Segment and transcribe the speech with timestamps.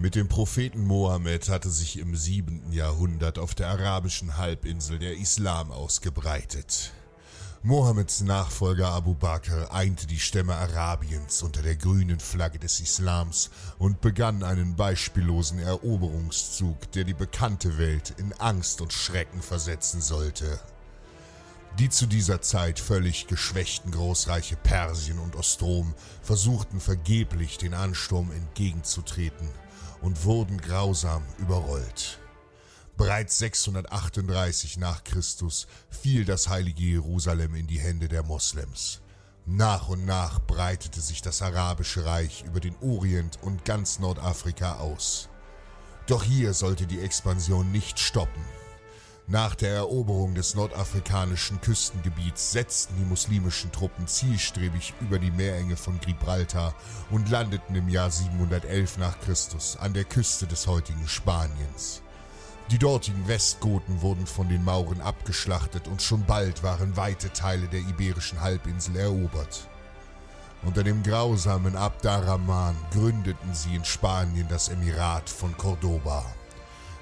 [0.00, 5.70] Mit dem Propheten Mohammed hatte sich im siebenten Jahrhundert auf der arabischen Halbinsel der Islam
[5.70, 6.92] ausgebreitet.
[7.62, 14.00] Mohammeds Nachfolger Abu Bakr einte die Stämme Arabiens unter der grünen Flagge des Islams und
[14.00, 20.60] begann einen beispiellosen Eroberungszug, der die bekannte Welt in Angst und Schrecken versetzen sollte.
[21.78, 29.46] Die zu dieser Zeit völlig geschwächten Großreiche Persien und Ostrom versuchten vergeblich den Ansturm entgegenzutreten
[30.02, 32.18] und wurden grausam überrollt.
[32.96, 39.00] Bereits 638 nach Christus fiel das heilige Jerusalem in die Hände der Moslems.
[39.46, 45.28] Nach und nach breitete sich das arabische Reich über den Orient und ganz Nordafrika aus.
[46.06, 48.44] Doch hier sollte die Expansion nicht stoppen.
[49.30, 56.00] Nach der Eroberung des nordafrikanischen Küstengebiets setzten die muslimischen Truppen zielstrebig über die Meerenge von
[56.00, 56.74] Gibraltar
[57.12, 62.02] und landeten im Jahr 711 nach Christus an der Küste des heutigen Spaniens.
[62.72, 67.80] Die dortigen Westgoten wurden von den Mauren abgeschlachtet und schon bald waren weite Teile der
[67.82, 69.68] iberischen Halbinsel erobert.
[70.64, 76.26] Unter dem grausamen Abd ar-Rahman gründeten sie in Spanien das Emirat von Cordoba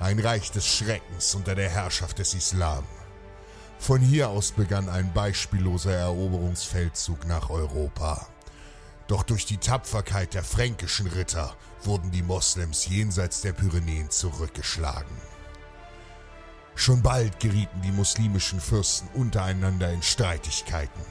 [0.00, 2.84] ein Reich des Schreckens unter der Herrschaft des Islam.
[3.78, 8.26] Von hier aus begann ein beispielloser Eroberungsfeldzug nach Europa.
[9.06, 15.16] Doch durch die Tapferkeit der fränkischen Ritter wurden die Moslems jenseits der Pyrenäen zurückgeschlagen.
[16.74, 21.02] Schon bald gerieten die muslimischen Fürsten untereinander in Streitigkeiten.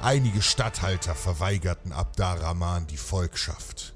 [0.00, 3.94] Einige Statthalter verweigerten Abd ar-Rahman die Volkschaft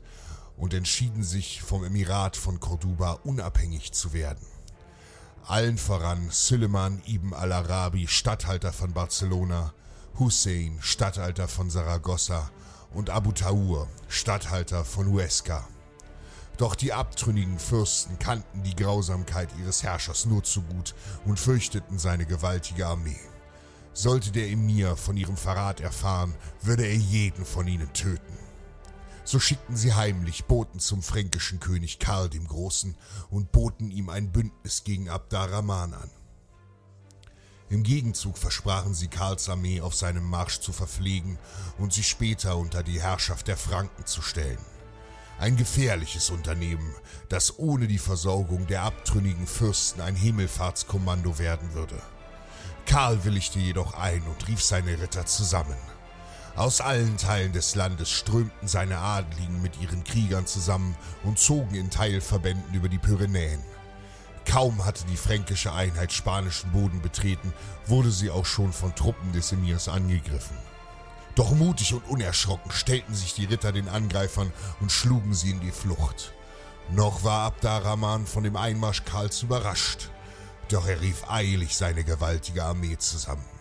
[0.59, 4.45] und entschieden sich vom Emirat von Corduba unabhängig zu werden.
[5.47, 9.73] Allen voran Suleiman ibn al-Arabi, Statthalter von Barcelona,
[10.19, 12.51] Hussein, Statthalter von Saragossa
[12.93, 15.67] und Abu Taur, Statthalter von Huesca.
[16.59, 20.95] Doch die abtrünnigen Fürsten kannten die Grausamkeit ihres Herrschers nur zu gut
[21.25, 23.21] und fürchteten seine gewaltige Armee.
[23.93, 28.48] Sollte der Emir von ihrem Verrat erfahren, würde er jeden von ihnen töten.
[29.29, 32.97] So schickten sie heimlich Boten zum fränkischen König Karl dem Großen
[33.29, 36.11] und boten ihm ein Bündnis gegen Abd ar-Rahman an.
[37.69, 41.39] Im Gegenzug versprachen sie Karls Armee auf seinem Marsch zu verpflegen
[41.77, 44.65] und sie später unter die Herrschaft der Franken zu stellen.
[45.39, 46.95] Ein gefährliches Unternehmen,
[47.29, 52.01] das ohne die Versorgung der abtrünnigen Fürsten ein Himmelfahrtskommando werden würde.
[52.87, 55.77] Karl willigte jedoch ein und rief seine Ritter zusammen.
[56.59, 61.89] Aus allen Teilen des Landes strömten seine Adligen mit ihren Kriegern zusammen und zogen in
[61.89, 63.63] Teilverbänden über die Pyrenäen.
[64.45, 67.55] Kaum hatte die fränkische Einheit spanischen Boden betreten,
[67.87, 70.57] wurde sie auch schon von Truppen des Emirs angegriffen.
[71.37, 75.71] Doch mutig und unerschrocken stellten sich die Ritter den Angreifern und schlugen sie in die
[75.71, 76.33] Flucht.
[76.91, 80.11] Noch war Abd ar-Rahman von dem Einmarsch Karls überrascht,
[80.73, 83.58] doch er rief eilig seine gewaltige Armee zusammen.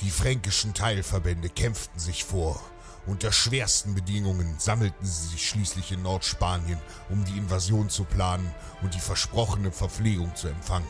[0.00, 2.60] Die fränkischen Teilverbände kämpften sich vor.
[3.06, 6.78] Unter schwersten Bedingungen sammelten sie sich schließlich in Nordspanien,
[7.08, 10.88] um die Invasion zu planen und die versprochene Verpflegung zu empfangen.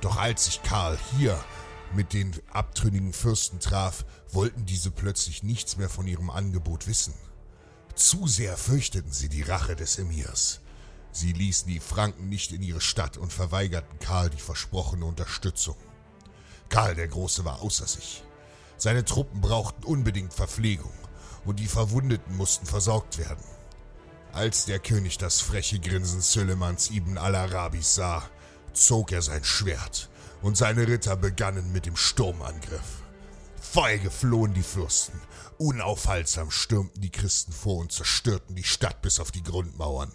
[0.00, 1.42] Doch als sich Karl hier
[1.94, 7.14] mit den abtrünnigen Fürsten traf, wollten diese plötzlich nichts mehr von ihrem Angebot wissen.
[7.94, 10.60] Zu sehr fürchteten sie die Rache des Emirs.
[11.12, 15.76] Sie ließen die Franken nicht in ihre Stadt und verweigerten Karl die versprochene Unterstützung.
[16.74, 18.24] Karl der Große war außer sich.
[18.78, 20.90] Seine Truppen brauchten unbedingt Verpflegung
[21.44, 23.44] und die Verwundeten mussten versorgt werden.
[24.32, 28.28] Als der König das freche Grinsen Sülemans ibn al-Arabis sah,
[28.72, 30.10] zog er sein Schwert
[30.42, 33.04] und seine Ritter begannen mit dem Sturmangriff.
[33.60, 35.20] Feige flohen die Fürsten,
[35.58, 40.10] Unaufhaltsam stürmten die Christen vor und zerstörten die Stadt bis auf die Grundmauern.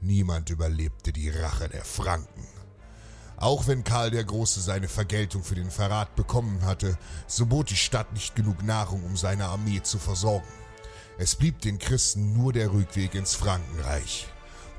[0.00, 2.55] Niemand überlebte die Rache der Franken.
[3.38, 6.96] Auch wenn Karl der Große seine Vergeltung für den Verrat bekommen hatte,
[7.26, 10.48] so bot die Stadt nicht genug Nahrung, um seine Armee zu versorgen.
[11.18, 14.26] Es blieb den Christen nur der Rückweg ins Frankenreich.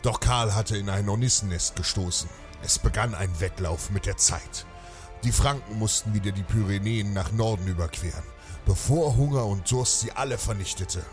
[0.01, 2.29] Doch Karl hatte in ein Ornissennest gestoßen.
[2.63, 4.65] Es begann ein Wettlauf mit der Zeit.
[5.23, 8.23] Die Franken mussten wieder die Pyrenäen nach Norden überqueren,
[8.65, 11.03] bevor Hunger und Durst sie alle vernichtete.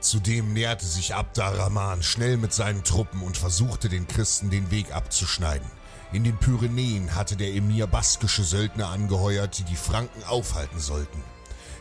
[0.00, 4.94] Zudem näherte sich Abd ar-Rahman schnell mit seinen Truppen und versuchte den Christen den Weg
[4.94, 5.70] abzuschneiden.
[6.12, 11.22] In den Pyrenäen hatte der Emir baskische Söldner angeheuert, die die Franken aufhalten sollten.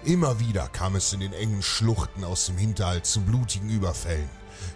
[0.05, 4.29] Immer wieder kam es in den engen Schluchten aus dem Hinterhalt zu blutigen Überfällen,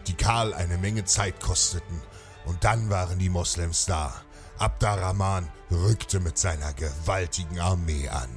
[0.07, 2.01] die Karl eine Menge Zeit kosteten.
[2.45, 4.13] Und dann waren die Moslems da.
[4.57, 8.29] Abd ar-Rahman rückte mit seiner gewaltigen Armee an.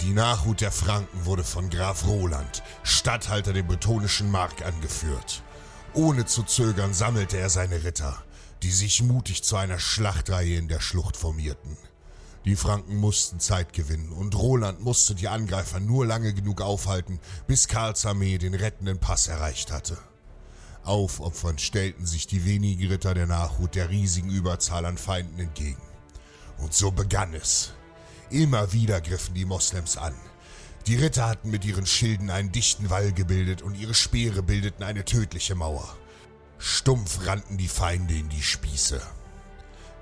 [0.00, 5.42] Die Nachhut der Franken wurde von Graf Roland, Statthalter der bretonischen Mark, angeführt.
[5.92, 8.22] Ohne zu zögern sammelte er seine Ritter,
[8.62, 11.76] die sich mutig zu einer Schlachtreihe in der Schlucht formierten.
[12.44, 17.68] Die Franken mussten Zeit gewinnen und Roland musste die Angreifer nur lange genug aufhalten, bis
[17.68, 19.98] Karls Armee den rettenden Pass erreicht hatte.
[20.82, 25.82] Aufopfernd stellten sich die wenigen Ritter der Nachhut der riesigen Überzahl an Feinden entgegen.
[26.58, 27.72] Und so begann es.
[28.30, 30.14] Immer wieder griffen die Moslems an.
[30.86, 35.04] Die Ritter hatten mit ihren Schilden einen dichten Wall gebildet und ihre Speere bildeten eine
[35.04, 35.96] tödliche Mauer.
[36.62, 39.00] Stumpf rannten die Feinde in die Spieße.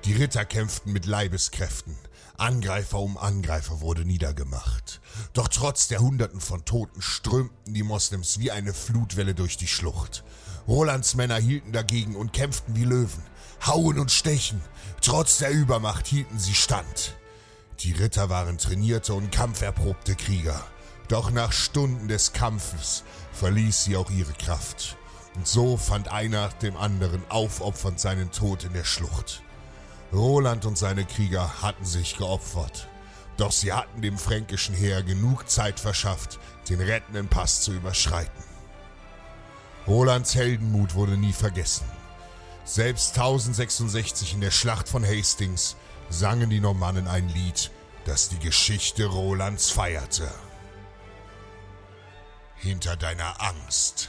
[0.04, 1.96] Die Ritter kämpften mit Leibeskräften.
[2.36, 5.00] Angreifer um Angreifer wurde niedergemacht.
[5.34, 10.24] Doch trotz der Hunderten von Toten strömten die Moslems wie eine Flutwelle durch die Schlucht.
[10.66, 13.22] Rolands Männer hielten dagegen und kämpften wie Löwen,
[13.64, 14.60] hauen und stechen.
[15.00, 17.16] Trotz der Übermacht hielten sie stand.
[17.80, 20.60] Die Ritter waren trainierte und kampferprobte Krieger.
[21.06, 24.96] Doch nach Stunden des Kampfes verließ sie auch ihre Kraft.
[25.38, 29.40] Und so fand einer nach dem anderen aufopfernd seinen Tod in der Schlucht.
[30.12, 32.88] Roland und seine Krieger hatten sich geopfert.
[33.36, 38.42] Doch sie hatten dem fränkischen Heer genug Zeit verschafft, den rettenden Pass zu überschreiten.
[39.86, 41.86] Rolands Heldenmut wurde nie vergessen.
[42.64, 45.76] Selbst 1066 in der Schlacht von Hastings
[46.10, 47.70] sangen die Normannen ein Lied,
[48.06, 50.28] das die Geschichte Rolands feierte.
[52.56, 54.08] Hinter deiner Angst